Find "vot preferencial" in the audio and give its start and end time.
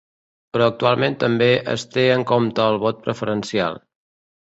2.89-3.83